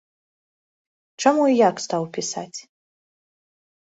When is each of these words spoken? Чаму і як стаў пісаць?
Чаму 1.23 1.43
і 1.51 1.53
як 1.59 1.75
стаў 1.87 2.03
пісаць? 2.15 2.57